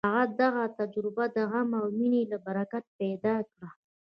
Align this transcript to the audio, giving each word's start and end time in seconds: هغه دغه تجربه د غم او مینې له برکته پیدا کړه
هغه 0.07 0.23
دغه 0.41 0.63
تجربه 0.79 1.25
د 1.35 1.37
غم 1.51 1.69
او 1.79 1.85
مینې 1.97 2.23
له 2.31 2.37
برکته 2.45 2.89
پیدا 2.99 3.35
کړه 3.51 3.67